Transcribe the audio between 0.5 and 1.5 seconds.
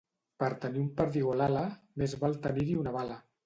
tenir un perdigó a